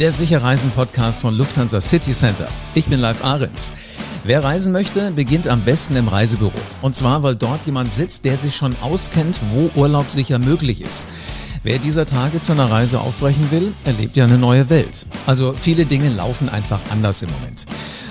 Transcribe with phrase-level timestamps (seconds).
[0.00, 2.48] der Sicherreisen-Podcast von Lufthansa City Center.
[2.74, 3.74] Ich bin Live Ahrens.
[4.24, 6.58] Wer reisen möchte, beginnt am besten im Reisebüro.
[6.80, 11.06] Und zwar, weil dort jemand sitzt, der sich schon auskennt, wo Urlaub sicher möglich ist.
[11.64, 15.04] Wer dieser Tage zu einer Reise aufbrechen will, erlebt ja eine neue Welt.
[15.26, 17.66] Also viele Dinge laufen einfach anders im Moment.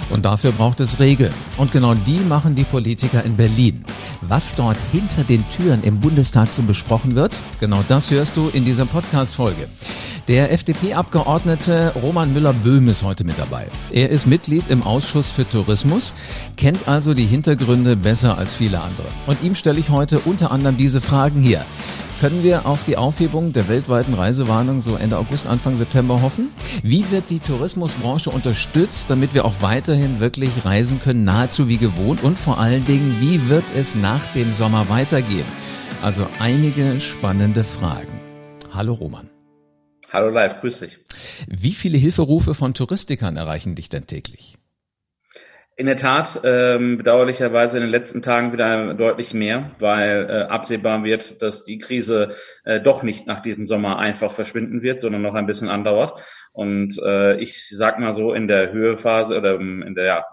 [0.10, 1.34] Und dafür braucht es Regeln.
[1.58, 3.86] Und genau die machen die Politiker in Berlin.
[4.22, 8.66] Was dort hinter den Türen im Bundestag so besprochen wird, genau das hörst du in
[8.66, 9.70] dieser Podcast-Folge.
[10.28, 13.68] Der FDP-Abgeordnete Roman Müller-Böhm ist heute mit dabei.
[13.92, 16.14] Er ist Mitglied im Ausschuss für Tourismus,
[16.56, 19.08] kennt also die Hintergründe besser als viele andere.
[19.26, 21.66] Und ihm stelle ich heute unter anderem diese Fragen hier.
[22.20, 26.50] Können wir auf die Aufhebung der weltweiten Reisewarnung so Ende August, Anfang September hoffen?
[26.84, 32.22] Wie wird die Tourismusbranche unterstützt, damit wir auch weiterhin wirklich reisen können, nahezu wie gewohnt?
[32.22, 35.46] Und vor allen Dingen, wie wird es nach dem Sommer weitergehen?
[36.02, 38.20] Also einige spannende Fragen.
[38.74, 39.30] Hallo Roman.
[40.12, 41.00] Hallo live, grüß dich.
[41.48, 44.59] Wie viele Hilferufe von Touristikern erreichen dich denn täglich?
[45.80, 51.06] In der Tat, ähm, bedauerlicherweise in den letzten Tagen wieder deutlich mehr, weil äh, absehbar
[51.06, 52.36] wird, dass die Krise
[52.66, 56.22] äh, doch nicht nach diesem Sommer einfach verschwinden wird, sondern noch ein bisschen andauert.
[56.52, 60.26] Und äh, ich sag mal so, in der Höhephase oder in der ja,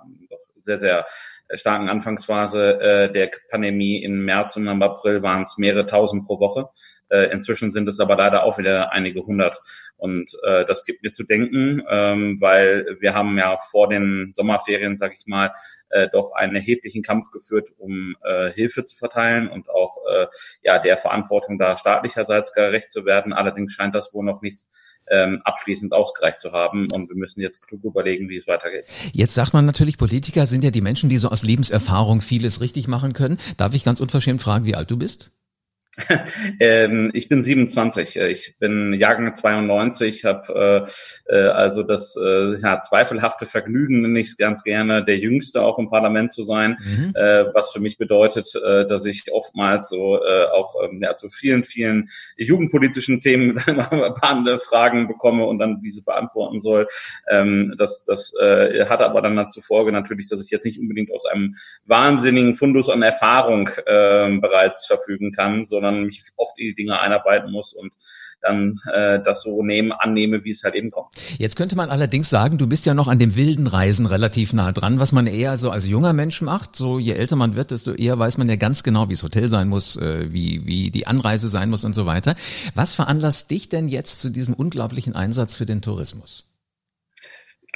[0.64, 1.06] sehr, sehr
[1.54, 6.40] starken Anfangsphase äh, der Pandemie im März und im April waren es mehrere tausend pro
[6.40, 6.68] Woche.
[7.08, 9.60] Äh, inzwischen sind es aber leider auch wieder einige hundert.
[9.96, 14.96] Und äh, das gibt mir zu denken, ähm, weil wir haben ja vor den Sommerferien,
[14.96, 15.52] sage ich mal,
[15.90, 20.26] äh, doch einen erheblichen Kampf geführt, um äh, Hilfe zu verteilen und auch äh,
[20.62, 23.32] ja der Verantwortung da staatlicherseits gerecht zu werden.
[23.32, 24.64] Allerdings scheint das wohl noch nicht
[25.10, 28.86] ähm, abschließend ausgereicht zu haben und wir müssen jetzt klug überlegen, wie es weitergeht.
[29.12, 32.88] Jetzt sagt man natürlich, Politiker sind ja die Menschen, die so aus Lebenserfahrung vieles richtig
[32.88, 33.38] machen können.
[33.56, 35.32] Darf ich ganz unverschämt fragen, wie alt du bist?
[36.60, 38.16] ähm, ich bin 27.
[38.16, 40.86] Ich bin Jahrgang 92, habe
[41.28, 45.78] äh, äh, also das äh, ja, zweifelhafte Vergnügen, nenne ich ganz gerne, der Jüngste auch
[45.78, 47.12] im Parlament zu sein, mhm.
[47.14, 51.28] äh, was für mich bedeutet, äh, dass ich oftmals so äh, auch ähm, ja, zu
[51.28, 56.86] vielen, vielen jugendpolitischen Themen Fragen bekomme und dann diese beantworten soll.
[57.30, 61.12] Ähm, das das äh, hat aber dann dazu Folge natürlich, dass ich jetzt nicht unbedingt
[61.12, 61.56] aus einem
[61.86, 67.00] wahnsinnigen Fundus an Erfahrung äh, bereits verfügen kann, sondern sondern mich oft in die Dinge
[67.00, 67.92] einarbeiten muss und
[68.42, 71.08] dann äh, das so nehmen, annehme, wie es halt eben kommt.
[71.38, 74.72] Jetzt könnte man allerdings sagen, du bist ja noch an dem wilden Reisen relativ nah
[74.72, 76.76] dran, was man eher so als junger Mensch macht.
[76.76, 79.48] So je älter man wird, desto eher weiß man ja ganz genau, wie das Hotel
[79.48, 82.34] sein muss, äh, wie, wie die Anreise sein muss und so weiter.
[82.74, 86.44] Was veranlasst dich denn jetzt zu diesem unglaublichen Einsatz für den Tourismus?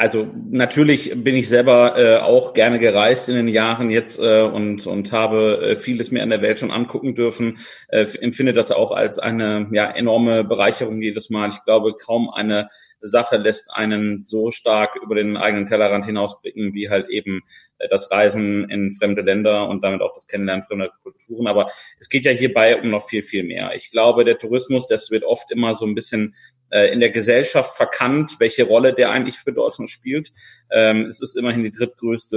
[0.01, 4.87] Also natürlich bin ich selber äh, auch gerne gereist in den Jahren jetzt äh, und
[4.87, 7.59] und habe äh, vieles mehr in der Welt schon angucken dürfen.
[7.89, 11.51] Äh, empfinde das auch als eine ja enorme Bereicherung jedes Mal.
[11.51, 12.69] Ich glaube, kaum eine
[13.03, 17.43] Sache lässt einen so stark über den eigenen Tellerrand hinausblicken, wie halt eben
[17.77, 21.47] äh, das Reisen in fremde Länder und damit auch das Kennenlernen fremder Kulturen.
[21.47, 23.75] Aber es geht ja hierbei um noch viel, viel mehr.
[23.75, 26.35] Ich glaube, der Tourismus, das wird oft immer so ein bisschen
[26.71, 30.33] in der Gesellschaft verkannt, welche Rolle der eigentlich für Deutschland spielt.
[30.71, 32.37] Ähm, es ist immerhin die drittgrößte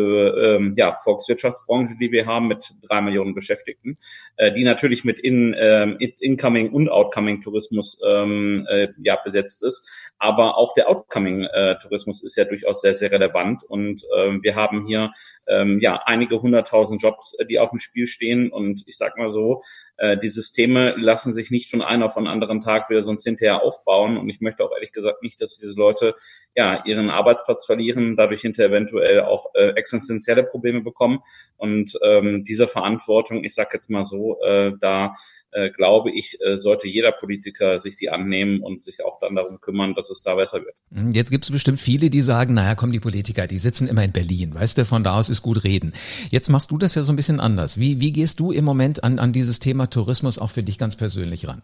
[0.60, 3.98] ähm, ja, Volkswirtschaftsbranche, die wir haben mit drei Millionen Beschäftigten,
[4.38, 9.88] äh, die natürlich mit in, ähm, Incoming und Outcoming Tourismus äh, ja, besetzt ist.
[10.18, 13.64] Aber auch der Outcoming-Tourismus ist ja durchaus sehr, sehr relevant.
[13.64, 15.12] Und wir haben hier
[15.46, 18.52] ja einige hunderttausend Jobs, äh, die auf dem Spiel stehen.
[18.52, 19.62] Und ich sag mal so,
[19.98, 23.62] äh, die Systeme lassen sich nicht von einem auf den anderen Tag wieder sonst hinterher
[23.62, 24.18] aufbauen.
[24.24, 26.16] Und ich möchte auch ehrlich gesagt nicht, dass diese Leute
[26.56, 31.20] ja ihren Arbeitsplatz verlieren, dadurch hinter eventuell auch äh, existenzielle Probleme bekommen.
[31.58, 35.14] Und ähm, diese Verantwortung, ich sag jetzt mal so, äh, da
[35.52, 39.62] äh, glaube ich, äh, sollte jeder Politiker sich die annehmen und sich auch dann darum
[39.62, 40.76] kümmern, dass es da besser wird.
[40.92, 44.04] Hm, jetzt gibt es bestimmt viele, die sagen, naja, komm, die Politiker, die sitzen immer
[44.04, 45.94] in Berlin, weißt du, von da aus ist gut reden.
[46.30, 47.80] Jetzt machst du das ja so ein bisschen anders.
[47.80, 50.96] Wie, wie gehst du im Moment an, an dieses Thema Tourismus auch für dich ganz
[50.96, 51.62] persönlich ran?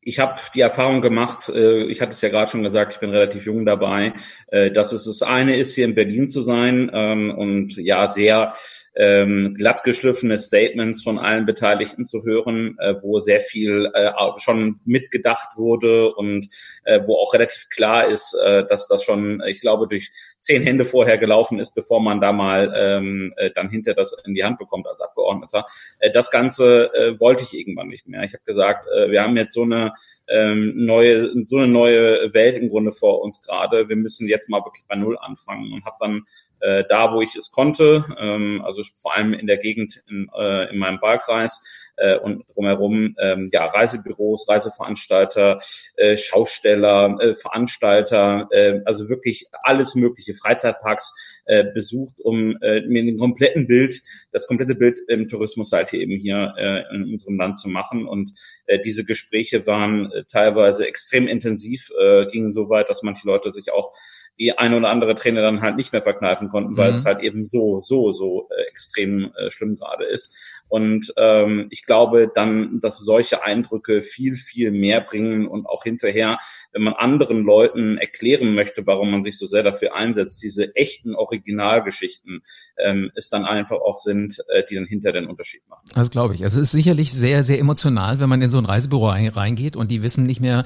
[0.00, 3.10] Ich habe die Erfahrung gemacht, äh, ich hatte es ja gerade schon gesagt, ich bin
[3.10, 4.14] relativ jung dabei,
[4.48, 8.54] äh, dass es das eine ist, hier in Berlin zu sein ähm, und ja, sehr
[8.98, 14.80] ähm, glatt geschliffene Statements von allen Beteiligten zu hören, äh, wo sehr viel äh, schon
[14.84, 16.48] mitgedacht wurde und
[16.84, 20.10] äh, wo auch relativ klar ist, äh, dass das schon, ich glaube, durch
[20.40, 24.34] zehn Hände vorher gelaufen ist, bevor man da mal ähm, äh, dann hinter das in
[24.34, 25.64] die Hand bekommt als Abgeordneter.
[26.00, 28.24] Äh, das Ganze äh, wollte ich irgendwann nicht mehr.
[28.24, 29.87] Ich habe gesagt, äh, wir haben jetzt so eine
[30.28, 33.88] ähm, neue, so eine neue Welt im Grunde vor uns gerade.
[33.88, 36.24] Wir müssen jetzt mal wirklich bei Null anfangen und habe dann
[36.60, 40.70] äh, da, wo ich es konnte, ähm, also vor allem in der Gegend in, äh,
[40.70, 41.60] in meinem Wahlkreis
[41.96, 45.60] äh, und drumherum, ähm, ja, Reisebüros, Reiseveranstalter,
[45.96, 51.12] äh, Schausteller, äh, Veranstalter, äh, also wirklich alles mögliche, Freizeitparks
[51.46, 54.00] äh, besucht, um äh, mir den kompletten Bild,
[54.32, 58.06] das komplette Bild im Tourismus halt eben hier äh, in unserem Land zu machen.
[58.06, 58.32] Und
[58.66, 63.52] äh, diese Gespräche waren äh, teilweise extrem intensiv, äh, gingen so weit, dass manche Leute
[63.52, 63.92] sich auch
[64.38, 66.96] die eine oder andere Trainer dann halt nicht mehr verkneifen konnten, weil mhm.
[66.96, 70.36] es halt eben so, so, so äh, extrem äh, schlimm gerade ist.
[70.68, 76.38] Und ähm, ich glaube dann, dass solche Eindrücke viel, viel mehr bringen und auch hinterher,
[76.72, 81.14] wenn man anderen Leuten erklären möchte, warum man sich so sehr dafür einsetzt, diese echten
[81.14, 82.42] Originalgeschichten
[82.76, 85.84] ähm, es dann einfach auch sind, äh, die dann hinter den Unterschied machen.
[85.94, 86.44] Das glaube ich.
[86.44, 89.90] Also es ist sicherlich sehr, sehr emotional, wenn man in so ein Reisebüro reingeht und
[89.90, 90.64] die wissen nicht mehr,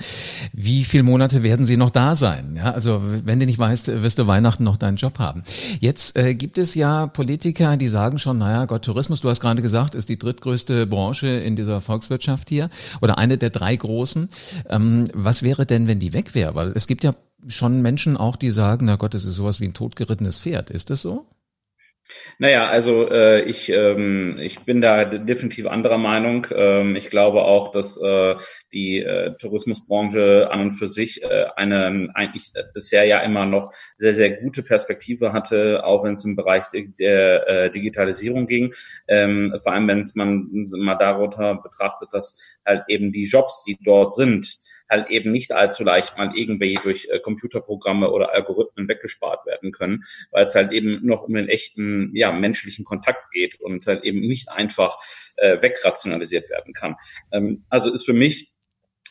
[0.52, 2.56] wie viele Monate werden sie noch da sein.
[2.56, 5.44] Ja, also wenn du nicht weißt, wirst du Weihnachten noch deinen Job haben.
[5.80, 9.62] Jetzt äh, gibt es ja Politiker, die sagen schon, naja, Gott, Tourismus, du hast gerade
[9.62, 12.70] gesagt, ist die drittgrößte Branche in dieser Volkswirtschaft hier
[13.00, 14.28] oder eine der drei großen.
[14.68, 16.56] Ähm, was wäre denn, wenn die weg wäre?
[16.56, 17.14] Weil es gibt ja
[17.46, 20.70] schon Menschen auch, die sagen, na Gott, das ist sowas wie ein totgerittenes Pferd.
[20.70, 21.26] Ist das so?
[22.38, 26.46] Naja, also äh, ich, ähm, ich bin da definitiv anderer Meinung.
[26.54, 28.36] Ähm, ich glaube auch, dass äh,
[28.72, 34.14] die äh, Tourismusbranche an und für sich äh, eine eigentlich bisher ja immer noch sehr,
[34.14, 38.74] sehr gute Perspektive hatte, auch wenn es im Bereich der äh, Digitalisierung ging.
[39.08, 43.78] Ähm, vor allem, wenn es man mal darunter betrachtet, dass halt eben die Jobs, die
[43.82, 44.58] dort sind,
[44.92, 50.04] halt eben nicht allzu leicht mal irgendwie durch äh, Computerprogramme oder Algorithmen weggespart werden können,
[50.30, 54.20] weil es halt eben noch um den echten, ja, menschlichen Kontakt geht und halt eben
[54.20, 54.96] nicht einfach
[55.36, 56.96] äh, wegrationalisiert werden kann.
[57.32, 58.51] Ähm, also ist für mich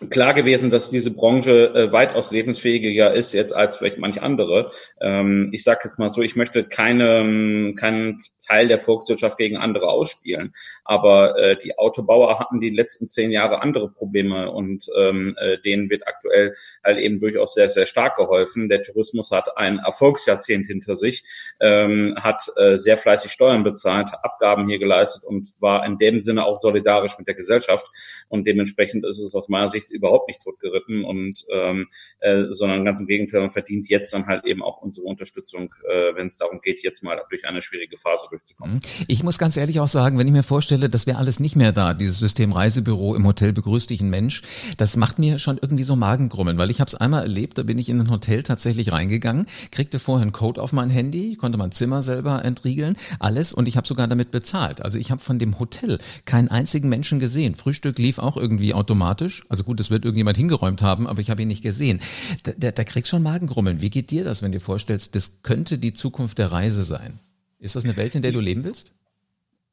[0.09, 4.71] klar gewesen, dass diese Branche äh, weitaus lebensfähiger ist jetzt als vielleicht manch andere.
[4.99, 9.89] Ähm, ich sage jetzt mal so, ich möchte keine, keinen Teil der Volkswirtschaft gegen andere
[9.89, 10.53] ausspielen,
[10.83, 15.89] aber äh, die Autobauer hatten die letzten zehn Jahre andere Probleme und ähm, äh, denen
[15.89, 18.69] wird aktuell halt eben durchaus sehr, sehr stark geholfen.
[18.69, 21.23] Der Tourismus hat ein Erfolgsjahrzehnt hinter sich,
[21.59, 26.45] ähm, hat äh, sehr fleißig Steuern bezahlt, Abgaben hier geleistet und war in dem Sinne
[26.45, 27.85] auch solidarisch mit der Gesellschaft
[28.29, 31.87] und dementsprechend ist es aus meiner Sicht überhaupt nicht totgeritten und ähm,
[32.19, 36.15] äh, sondern ganz im Gegenteil, man verdient jetzt dann halt eben auch unsere Unterstützung, äh,
[36.15, 38.79] wenn es darum geht, jetzt mal durch eine schwierige Phase durchzukommen.
[39.07, 41.71] Ich muss ganz ehrlich auch sagen, wenn ich mir vorstelle, das wäre alles nicht mehr
[41.71, 44.43] da, dieses System Reisebüro im Hotel begrüßt dich ein Mensch,
[44.77, 47.77] das macht mir schon irgendwie so Magengrummeln, weil ich habe es einmal erlebt, da bin
[47.77, 51.71] ich in ein Hotel tatsächlich reingegangen, kriegte vorher einen Code auf mein Handy, konnte mein
[51.71, 54.81] Zimmer selber entriegeln, alles und ich habe sogar damit bezahlt.
[54.81, 57.55] Also ich habe von dem Hotel keinen einzigen Menschen gesehen.
[57.55, 59.43] Frühstück lief auch irgendwie automatisch.
[59.49, 61.99] Also gut, es wird irgendjemand hingeräumt haben, aber ich habe ihn nicht gesehen.
[62.43, 63.81] Da, da, da kriegst schon Magengrummeln.
[63.81, 67.19] Wie geht dir das, wenn du dir vorstellst, das könnte die Zukunft der Reise sein?
[67.59, 68.93] Ist das eine Welt, in der du leben willst?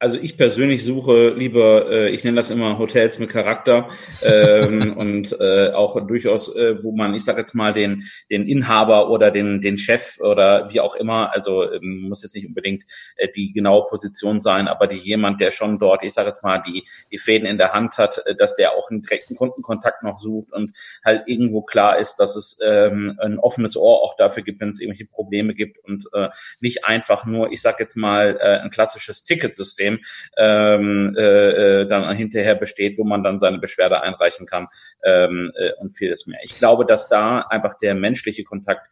[0.01, 3.89] Also ich persönlich suche lieber, äh, ich nenne das immer Hotels mit Charakter
[4.23, 9.09] ähm, und äh, auch durchaus, äh, wo man, ich sage jetzt mal, den, den Inhaber
[9.09, 12.85] oder den, den Chef oder wie auch immer, also ähm, muss jetzt nicht unbedingt
[13.17, 16.59] äh, die genaue Position sein, aber die jemand, der schon dort, ich sage jetzt mal,
[16.59, 20.17] die, die Fäden in der Hand hat, äh, dass der auch einen direkten Kundenkontakt noch
[20.17, 24.61] sucht und halt irgendwo klar ist, dass es ähm, ein offenes Ohr auch dafür gibt,
[24.61, 26.29] wenn es irgendwelche Probleme gibt und äh,
[26.61, 29.99] nicht einfach nur, ich sage jetzt mal, äh, ein klassisches Ticketsystem System
[30.37, 34.67] ähm, äh, äh, dann hinterher besteht, wo man dann seine Beschwerde einreichen kann
[35.03, 36.39] ähm, äh, und vieles mehr.
[36.43, 38.87] Ich glaube, dass da einfach der menschliche Kontakt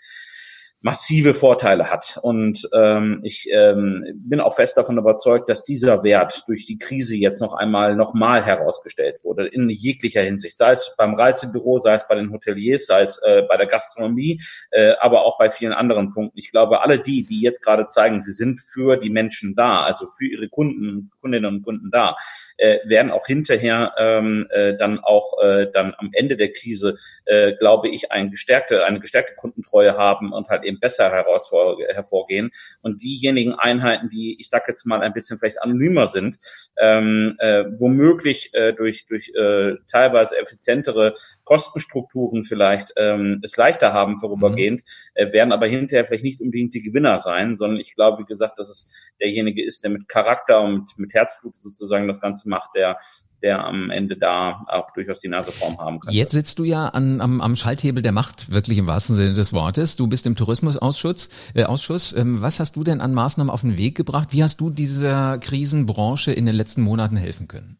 [0.81, 2.19] massive Vorteile hat.
[2.21, 7.15] Und ähm, ich ähm, bin auch fest davon überzeugt, dass dieser Wert durch die Krise
[7.15, 10.57] jetzt noch einmal nochmal herausgestellt wurde, in jeglicher Hinsicht.
[10.57, 14.39] Sei es beim Reisebüro, sei es bei den Hoteliers, sei es äh, bei der Gastronomie,
[14.69, 16.37] äh, aber auch bei vielen anderen Punkten.
[16.37, 20.05] Ich glaube, alle die, die jetzt gerade zeigen, sie sind für die Menschen da, also
[20.07, 22.15] für ihre Kunden, Kundinnen und Kunden da,
[22.57, 27.53] äh, werden auch hinterher ähm, äh, dann auch äh, dann am Ende der Krise, äh,
[27.53, 32.51] glaube ich, ein gestärkte, eine gestärkte Kundentreue haben und halt eben besser herausvor hervorgehen.
[32.81, 36.37] Und diejenigen Einheiten, die, ich sage jetzt mal, ein bisschen vielleicht anonymer sind,
[36.77, 44.19] ähm, äh, womöglich äh, durch, durch äh, teilweise effizientere Kostenstrukturen vielleicht ähm, es leichter haben
[44.19, 44.85] vorübergehend, mhm.
[45.15, 48.59] äh, werden aber hinterher vielleicht nicht unbedingt die Gewinner sein, sondern ich glaube, wie gesagt,
[48.59, 52.97] dass es derjenige ist, der mit Charakter und mit Herzblut sozusagen das Ganze macht, der
[53.41, 56.13] der am Ende da auch durchaus die Nase vorn haben kann.
[56.13, 59.53] Jetzt sitzt du ja an, am, am Schalthebel der Macht, wirklich im wahrsten Sinne des
[59.53, 59.95] Wortes.
[59.95, 61.29] Du bist im Tourismusausschuss.
[61.53, 62.13] Äh, Ausschuss.
[62.13, 64.29] Ähm, was hast du denn an Maßnahmen auf den Weg gebracht?
[64.31, 67.77] Wie hast du dieser Krisenbranche in den letzten Monaten helfen können?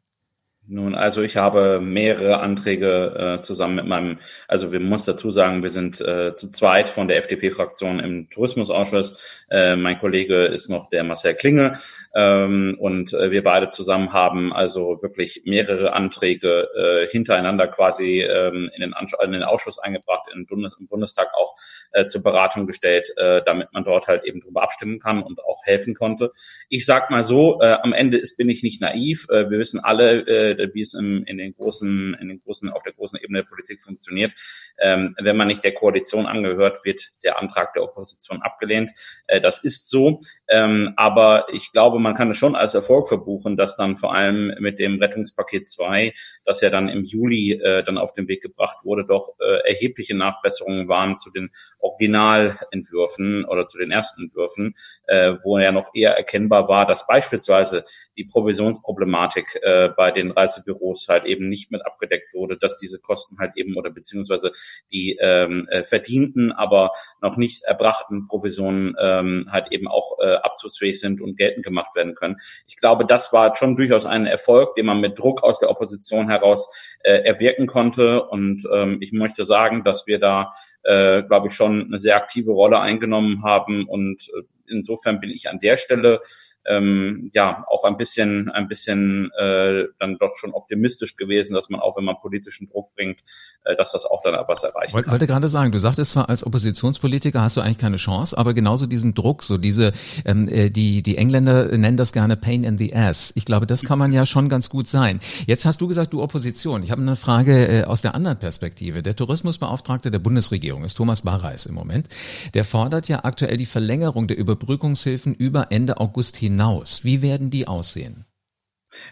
[0.69, 4.19] Nun, also ich habe mehrere Anträge äh, zusammen mit meinem,
[4.49, 9.17] also wir muss dazu sagen, wir sind äh, zu zweit von der FDP-Fraktion im Tourismusausschuss.
[9.49, 11.79] Äh, mein Kollege ist noch der Marcel Klinge
[12.13, 18.69] ähm, und äh, wir beide zusammen haben also wirklich mehrere Anträge äh, hintereinander quasi ähm,
[18.75, 18.93] in, den
[19.23, 21.55] in den Ausschuss eingebracht, in Bundes im Bundestag auch
[21.93, 25.63] äh, zur Beratung gestellt, äh, damit man dort halt eben drüber abstimmen kann und auch
[25.63, 26.33] helfen konnte.
[26.67, 29.27] Ich sag mal so, äh, am Ende ist, bin ich nicht naiv.
[29.29, 32.69] Äh, wir wissen alle, äh, äh, wie es im, in den großen, in den großen,
[32.69, 34.33] auf der großen Ebene der Politik funktioniert.
[34.79, 38.91] Ähm, wenn man nicht der Koalition angehört, wird der Antrag der Opposition abgelehnt.
[39.27, 40.19] Äh, das ist so.
[40.47, 44.53] Ähm, aber ich glaube, man kann es schon als Erfolg verbuchen, dass dann vor allem
[44.59, 46.13] mit dem Rettungspaket 2,
[46.45, 50.15] das ja dann im Juli äh, dann auf den Weg gebracht wurde, doch äh, erhebliche
[50.15, 54.75] Nachbesserungen waren zu den Originalentwürfen oder zu den ersten Entwürfen,
[55.07, 57.83] äh, wo ja noch eher erkennbar war, dass beispielsweise
[58.17, 63.37] die Provisionsproblematik äh, bei den Reisebüros halt eben nicht mit abgedeckt wurde, dass diese Kosten
[63.39, 64.51] halt eben oder beziehungsweise
[64.91, 70.99] die ähm, äh, verdienten, aber noch nicht erbrachten Provisionen ähm, halt eben auch äh, abzugsfähig
[70.99, 72.37] sind und geltend gemacht werden können.
[72.65, 76.29] Ich glaube, das war schon durchaus ein Erfolg, den man mit Druck aus der Opposition
[76.29, 76.67] heraus
[77.03, 78.23] äh, erwirken konnte.
[78.23, 80.51] Und ähm, ich möchte sagen, dass wir da,
[80.83, 83.87] äh, glaube ich, schon eine sehr aktive Rolle eingenommen haben.
[83.87, 86.21] Und äh, insofern bin ich an der Stelle
[86.67, 91.79] ähm, ja auch ein bisschen, ein bisschen äh, dann doch schon optimistisch gewesen, dass man
[91.79, 93.21] auch, wenn man politischen Druck bringt,
[93.63, 96.45] äh, dass das auch dann etwas erreichen Wollte, wollte gerade sagen, du sagtest zwar, als
[96.45, 99.93] Oppositionspolitiker hast du eigentlich keine Chance, aber genauso diesen Druck, so diese,
[100.25, 103.31] ähm, äh, die, die Engländer nennen das gerne Pain in the Ass.
[103.35, 105.19] Ich glaube, das kann man ja schon ganz gut sein.
[105.45, 106.83] Jetzt hast du gesagt, du Opposition.
[106.83, 109.01] Ich habe eine Frage äh, aus der anderen Perspektive.
[109.01, 112.09] Der Tourismusbeauftragte der Bundesregierung ist Thomas Barreis im Moment.
[112.53, 117.03] Der fordert ja aktuell die Verlängerung der Überbrückungshilfen über Ende August hinaus hinaus?
[117.03, 118.25] Wie werden die aussehen?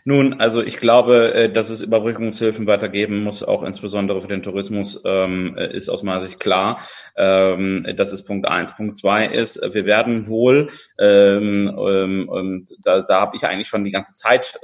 [0.03, 5.03] Nun, also ich glaube, äh, dass es Überbrückungshilfen weitergeben muss, auch insbesondere für den Tourismus,
[5.05, 6.79] ähm, ist aus meiner Sicht klar.
[7.15, 8.75] Ähm, das ist Punkt eins.
[8.75, 13.91] Punkt zwei ist, wir werden wohl, ähm, ähm, da, da habe ich eigentlich schon die
[13.91, 14.59] ganze Zeit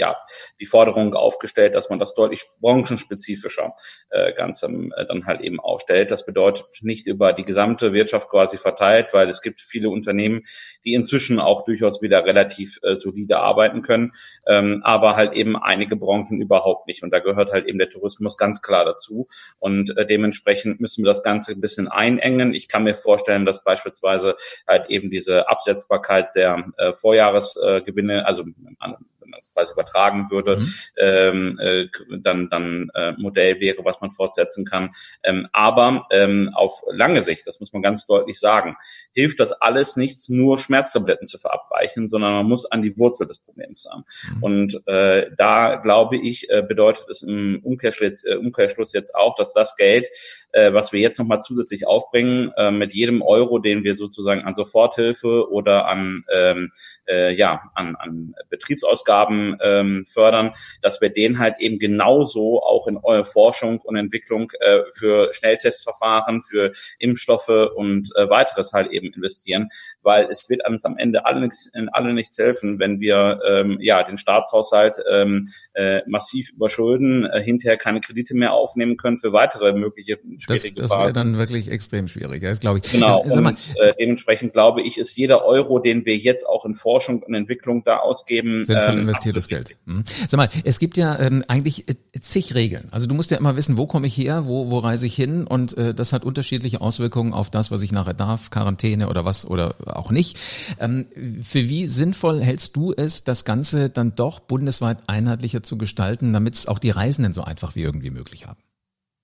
[0.00, 0.16] ja,
[0.58, 3.74] die Forderung aufgestellt, dass man das deutlich branchenspezifischer
[4.08, 6.10] äh, ganz ähm, dann halt eben aufstellt.
[6.10, 10.42] Das bedeutet nicht über die gesamte Wirtschaft quasi verteilt, weil es gibt viele Unternehmen,
[10.84, 14.12] die inzwischen auch durchaus wieder relativ äh, solide arbeiten können,
[14.46, 17.02] ähm, aber halt eben einige Branchen überhaupt nicht.
[17.02, 19.26] Und da gehört halt eben der Tourismus ganz klar dazu.
[19.58, 22.54] Und äh, dementsprechend müssen wir das Ganze ein bisschen einengen.
[22.54, 28.44] Ich kann mir vorstellen, dass beispielsweise halt eben diese Absetzbarkeit der äh, Vorjahresgewinne, also
[29.20, 30.74] wenn man es quasi übertragen würde, mhm.
[30.98, 34.90] ähm, äh, dann, dann äh, Modell wäre, was man fortsetzen kann.
[35.22, 38.76] Ähm, aber ähm, auf lange Sicht, das muss man ganz deutlich sagen,
[39.12, 43.38] hilft das alles nichts, nur Schmerztabletten zu verabreichen, sondern man muss an die Wurzel des
[43.38, 44.04] Problems haben.
[44.36, 44.42] Mhm.
[44.42, 49.52] Und äh, da glaube ich, äh, bedeutet es im Umkehrschluss, äh, Umkehrschluss jetzt auch, dass
[49.52, 50.08] das Geld,
[50.52, 54.54] äh, was wir jetzt nochmal zusätzlich aufbringen, äh, mit jedem Euro, den wir sozusagen an
[54.54, 56.72] Soforthilfe oder an, ähm,
[57.08, 60.52] äh, ja, an, an Betriebsausgaben ähm, fördern,
[60.82, 66.42] dass wir den halt eben genauso auch in eure Forschung und Entwicklung äh, für Schnelltestverfahren,
[66.42, 69.68] für Impfstoffe und äh, weiteres halt eben investieren,
[70.02, 74.02] weil es wird uns am Ende alle in alle nichts helfen, wenn wir ähm, ja
[74.02, 79.72] den Staatshaushalt ähm, äh, massiv überschulden, äh, hinterher keine Kredite mehr aufnehmen können für weitere
[79.72, 82.90] mögliche schwierige Das, das wäre dann wirklich extrem schwierig, das glaube ich.
[82.90, 86.74] Genau, es, und äh, dementsprechend glaube ich, ist jeder Euro, den wir jetzt auch in
[86.74, 89.76] Forschung und Entwicklung da ausgeben, sinnvoll ähm, investiertes Geld.
[89.84, 90.04] Mhm.
[90.28, 92.88] Sag mal, es gibt ja ähm, eigentlich äh, zig Regeln.
[92.90, 95.46] Also du musst ja immer wissen, wo komme ich her, wo, wo reise ich hin
[95.46, 99.46] und äh, das hat unterschiedliche Auswirkungen auf das, was ich nachher darf, Quarantäne oder was
[99.46, 100.38] oder auch nicht.
[100.78, 101.06] Ähm,
[101.42, 106.54] für wie sinnvoll hältst du es, das Ganze dann doch bundesweit einheitlicher zu gestalten, damit
[106.54, 108.58] es auch die Reisenden so einfach wie irgendwie möglich haben?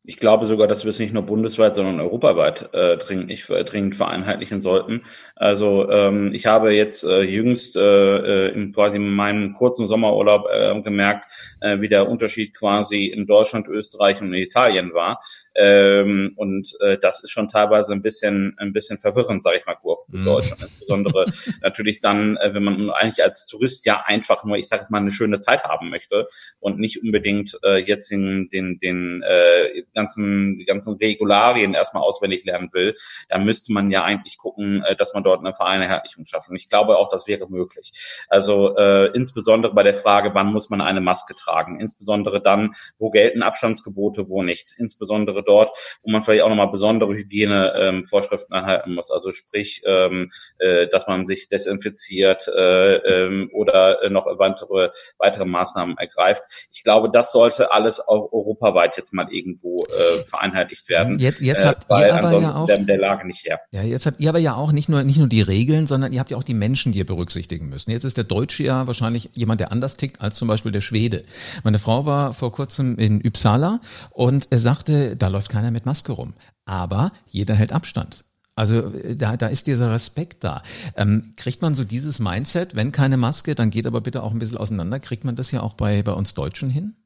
[0.09, 3.97] Ich glaube sogar, dass wir es nicht nur bundesweit, sondern europaweit äh, dringend, äh, dringend
[3.97, 5.03] vereinheitlichen sollten.
[5.35, 10.81] Also ähm, ich habe jetzt äh, jüngst äh, äh in quasi meinem kurzen Sommerurlaub äh,
[10.81, 11.27] gemerkt,
[11.61, 15.21] äh, wie der Unterschied quasi in Deutschland, Österreich und Italien war.
[15.59, 19.77] Ähm, und äh, das ist schon teilweise ein bisschen ein bisschen verwirrend, sage ich mal,
[19.83, 20.25] auf mhm.
[20.25, 20.63] Deutschland.
[20.63, 21.27] Insbesondere
[21.63, 24.99] natürlich dann, äh, wenn man eigentlich als Tourist ja einfach nur, ich sage jetzt mal,
[24.99, 26.27] eine schöne Zeit haben möchte
[26.61, 32.45] und nicht unbedingt äh, jetzt den den den äh, ganzen, die ganzen Regularien erstmal auswendig
[32.45, 32.95] lernen will,
[33.29, 36.49] dann müsste man ja eigentlich gucken, äh, dass man dort eine Vereinheitlichung schafft.
[36.49, 37.93] Und ich glaube auch, das wäre möglich.
[38.29, 43.11] Also äh, insbesondere bei der Frage, wann muss man eine Maske tragen, insbesondere dann, wo
[43.11, 45.71] gelten Abstandsgebote, wo nicht, insbesondere dort,
[46.03, 49.11] wo man vielleicht auch nochmal besondere Hygienevorschriften ähm, einhalten muss.
[49.11, 55.45] Also sprich, ähm, äh, dass man sich desinfiziert äh, ähm, oder äh, noch weitere, weitere
[55.45, 56.43] Maßnahmen ergreift.
[56.73, 61.19] Ich glaube, das sollte alles auch europaweit jetzt mal irgendwo äh, vereinheitlicht werden.
[61.19, 63.45] Jetzt, jetzt äh, habt äh, weil ihr aber ansonsten ja auch, der, der Lage nicht
[63.45, 63.61] her.
[63.71, 66.21] Ja, jetzt habt ihr aber ja auch nicht nur nicht nur die Regeln, sondern ihr
[66.21, 67.89] habt ja auch die Menschen, die ihr berücksichtigen müsst.
[67.89, 71.25] Jetzt ist der Deutsche ja wahrscheinlich jemand, der anders tickt als zum Beispiel der Schwede.
[71.65, 76.13] Meine Frau war vor kurzem in Uppsala und er sagte, da läuft keiner mit Maske
[76.13, 76.33] rum.
[76.65, 78.25] Aber jeder hält Abstand.
[78.55, 80.63] Also da, da ist dieser Respekt da.
[80.97, 84.39] Ähm, kriegt man so dieses Mindset, wenn keine Maske, dann geht aber bitte auch ein
[84.39, 84.99] bisschen auseinander.
[84.99, 86.97] Kriegt man das ja auch bei, bei uns Deutschen hin?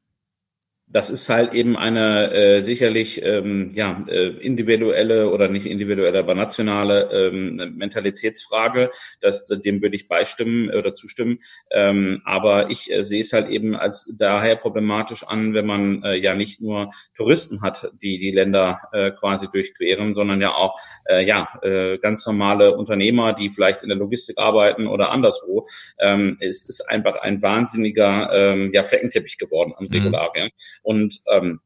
[0.93, 6.35] Das ist halt eben eine äh, sicherlich ähm, ja äh, individuelle oder nicht individuelle, aber
[6.35, 8.89] nationale ähm, Mentalitätsfrage.
[9.21, 11.39] Das, dem würde ich beistimmen oder zustimmen.
[11.71, 16.15] Ähm, aber ich äh, sehe es halt eben als daher problematisch an, wenn man äh,
[16.15, 21.25] ja nicht nur Touristen hat, die die Länder äh, quasi durchqueren, sondern ja auch äh,
[21.25, 25.65] ja äh, ganz normale Unternehmer, die vielleicht in der Logistik arbeiten oder anderswo.
[25.99, 29.93] Ähm, es ist einfach ein wahnsinniger ähm, ja Fleckenteppich geworden an mhm.
[29.93, 30.45] Regularien.
[30.47, 30.80] Mhm.
[30.81, 31.59] Und ähm,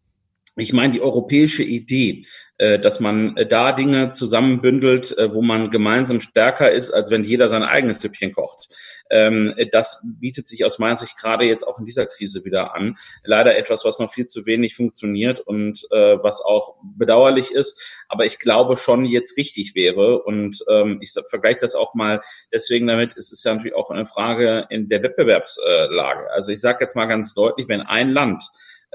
[0.57, 2.24] ich meine, die europäische Idee,
[2.57, 7.25] äh, dass man äh, da Dinge zusammenbündelt, äh, wo man gemeinsam stärker ist, als wenn
[7.25, 8.69] jeder sein eigenes Süppchen kocht.
[9.10, 12.95] Ähm, das bietet sich aus meiner Sicht gerade jetzt auch in dieser Krise wieder an.
[13.25, 18.39] Leider etwas, was noch viel zu wenig funktioniert und was auch bedauerlich ist, aber ich
[18.39, 20.24] glaube schon jetzt richtig wäre.
[20.24, 22.22] Und ähm, ich vergleiche das auch mal
[22.53, 26.31] deswegen damit, es ist ja natürlich auch eine Frage in der Wettbewerbslage.
[26.31, 28.43] Also ich sage jetzt mal ganz deutlich, wenn ein Land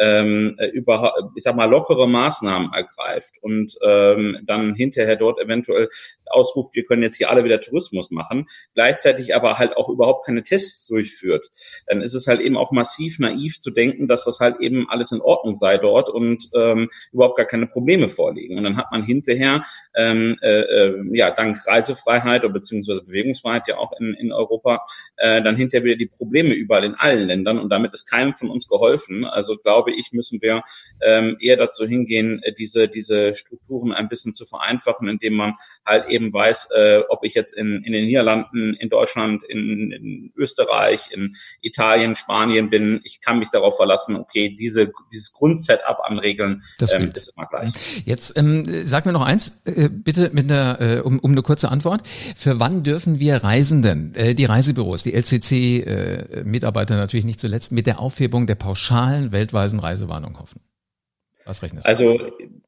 [0.00, 5.88] ähm, über, ich sag mal, lockere Maßnahmen ergreift und ähm, dann hinterher dort eventuell
[6.30, 10.42] ausruft, wir können jetzt hier alle wieder Tourismus machen, gleichzeitig aber halt auch überhaupt keine
[10.42, 11.48] Tests durchführt,
[11.86, 15.12] dann ist es halt eben auch massiv naiv zu denken, dass das halt eben alles
[15.12, 18.58] in Ordnung sei dort und ähm, überhaupt gar keine Probleme vorliegen.
[18.58, 23.78] Und dann hat man hinterher, ähm, äh, äh, ja, dank Reisefreiheit oder beziehungsweise Bewegungsfreiheit ja
[23.78, 24.84] auch in, in Europa,
[25.16, 28.50] äh, dann hinterher wieder die Probleme überall in allen Ländern und damit ist keinem von
[28.50, 29.24] uns geholfen.
[29.24, 30.62] Also glaube ich, müssen wir
[31.02, 35.54] ähm, eher dazu hingehen, äh, diese, diese Strukturen ein bisschen zu vereinfachen, indem man
[35.86, 39.92] halt eben eben weiß, äh, ob ich jetzt in, in den Niederlanden, in Deutschland, in,
[39.92, 43.00] in Österreich, in Italien, Spanien bin.
[43.04, 47.46] Ich kann mich darauf verlassen, okay, diese, dieses Grundsetup an Regeln das ähm, ist immer
[47.46, 47.72] gleich.
[48.04, 51.70] Jetzt ähm, sag mir noch eins, äh, bitte mit einer, äh, um, um eine kurze
[51.70, 52.06] Antwort.
[52.36, 57.86] Für wann dürfen wir Reisenden, äh, die Reisebüros, die LCC-Mitarbeiter äh, natürlich nicht zuletzt, mit
[57.86, 60.60] der Aufhebung der pauschalen weltweisen Reisewarnung hoffen?
[61.46, 61.88] Was rechnest du?
[61.88, 62.18] Also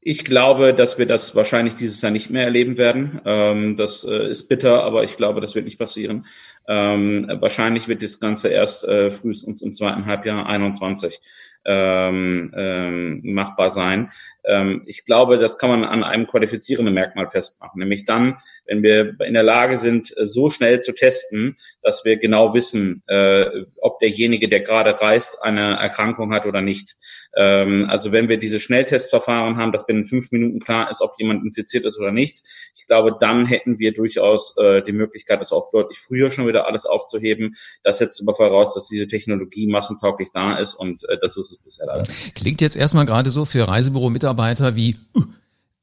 [0.05, 3.21] ich glaube, dass wir das wahrscheinlich dieses Jahr nicht mehr erleben werden.
[3.25, 6.25] Ähm, das äh, ist bitter, aber ich glaube, das wird nicht passieren.
[6.67, 11.19] Ähm, wahrscheinlich wird das Ganze erst äh, frühestens im zweiten Halbjahr 21
[11.65, 14.11] ähm, ähm, machbar sein.
[14.45, 19.15] Ähm, ich glaube, das kann man an einem qualifizierenden Merkmal festmachen, nämlich dann, wenn wir
[19.21, 23.45] in der Lage sind, äh, so schnell zu testen, dass wir genau wissen, äh,
[23.77, 26.95] ob derjenige, der gerade reist, eine Erkrankung hat oder nicht.
[27.35, 31.43] Ähm, also wenn wir diese Schnelltestverfahren haben, dass binnen fünf Minuten klar ist, ob jemand
[31.45, 32.43] infiziert ist oder nicht,
[32.75, 36.67] ich glaube, dann hätten wir durchaus äh, die Möglichkeit, das auch deutlich früher schon wieder
[36.67, 37.55] alles aufzuheben.
[37.83, 41.85] Das setzt aber voraus, dass diese Technologie massentauglich da ist und das ist es bisher
[41.85, 42.03] leider.
[42.35, 44.32] Klingt jetzt erstmal gerade so für Reisebüro-Mitarbeiter
[44.75, 44.95] wie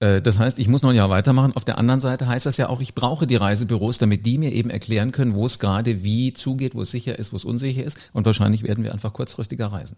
[0.00, 1.54] äh, das heißt, ich muss noch ein Jahr weitermachen.
[1.54, 4.52] Auf der anderen Seite heißt das ja auch, ich brauche die Reisebüros, damit die mir
[4.52, 7.84] eben erklären können, wo es gerade wie zugeht, wo es sicher ist, wo es unsicher
[7.84, 7.98] ist.
[8.12, 9.96] Und wahrscheinlich werden wir einfach kurzfristiger reisen.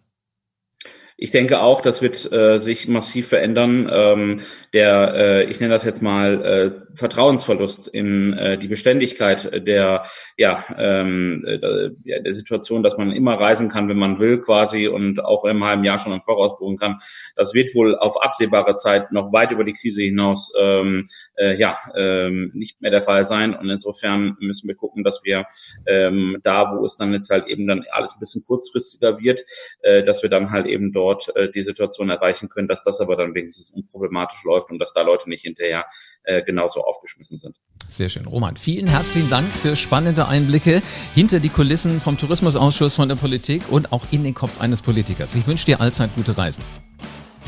[1.22, 3.88] Ich denke auch, das wird äh, sich massiv verändern.
[3.92, 4.40] Ähm,
[4.72, 10.02] der, äh, ich nenne das jetzt mal äh, Vertrauensverlust in äh, die Beständigkeit der,
[10.36, 15.24] ja, ähm, der, der Situation, dass man immer reisen kann, wenn man will, quasi und
[15.24, 16.98] auch im halben Jahr schon im Voraus buchen kann.
[17.36, 21.06] Das wird wohl auf absehbare Zeit noch weit über die Krise hinaus ähm,
[21.36, 23.54] äh, ja ähm, nicht mehr der Fall sein.
[23.54, 25.46] Und insofern müssen wir gucken, dass wir
[25.86, 29.44] ähm, da, wo es dann jetzt halt eben dann alles ein bisschen kurzfristiger wird,
[29.82, 33.00] äh, dass wir dann halt eben dort dort äh, die Situation erreichen können, dass das
[33.00, 35.86] aber dann wenigstens unproblematisch läuft und dass da Leute nicht hinterher
[36.24, 37.56] äh, genauso aufgeschmissen sind.
[37.88, 38.26] Sehr schön.
[38.26, 40.82] Roman, vielen herzlichen Dank für spannende Einblicke
[41.14, 45.34] hinter die Kulissen vom Tourismusausschuss von der Politik und auch in den Kopf eines Politikers.
[45.34, 46.64] Ich wünsche dir allzeit gute Reisen.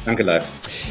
[0.04, 0.46] Danke live.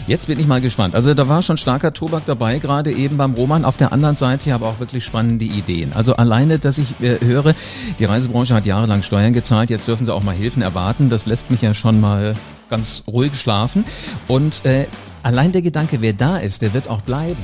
[0.07, 0.95] Jetzt bin ich mal gespannt.
[0.95, 3.63] Also da war schon starker Tobak dabei, gerade eben beim Roman.
[3.63, 5.93] Auf der anderen Seite aber auch wirklich spannende Ideen.
[5.93, 7.53] Also alleine, dass ich äh, höre,
[7.99, 11.09] die Reisebranche hat jahrelang Steuern gezahlt, jetzt dürfen sie auch mal Hilfen erwarten.
[11.09, 12.33] Das lässt mich ja schon mal
[12.69, 13.85] ganz ruhig schlafen.
[14.27, 14.87] Und äh,
[15.23, 17.41] Allein der Gedanke, wer da ist, der wird auch bleiben.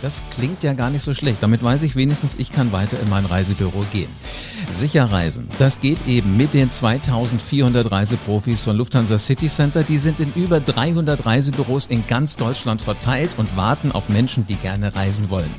[0.00, 1.38] Das klingt ja gar nicht so schlecht.
[1.42, 4.10] Damit weiß ich wenigstens, ich kann weiter in mein Reisebüro gehen.
[4.70, 5.48] Sicher reisen.
[5.58, 9.82] Das geht eben mit den 2400 Reiseprofis von Lufthansa City Center.
[9.82, 14.54] Die sind in über 300 Reisebüros in ganz Deutschland verteilt und warten auf Menschen, die
[14.54, 15.52] gerne reisen wollen.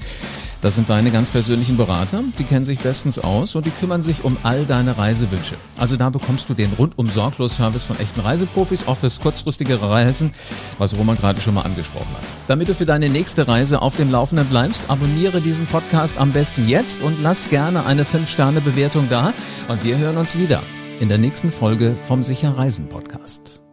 [0.62, 4.24] Das sind deine ganz persönlichen Berater, die kennen sich bestens aus und die kümmern sich
[4.24, 5.56] um all deine Reisewünsche.
[5.78, 10.32] Also da bekommst du den rundum sorglos Service von echten Reiseprofis, auch fürs kurzfristigere Reisen,
[10.80, 12.26] was Roman gerade schon mal angesprochen hat.
[12.48, 16.68] Damit du für deine nächste Reise auf dem Laufenden bleibst, abonniere diesen Podcast am besten
[16.68, 19.34] jetzt und lass gerne eine 5-Sterne-Bewertung da
[19.68, 20.64] und wir hören uns wieder
[21.00, 23.67] in der nächsten Folge vom Sicher Reisen Podcast.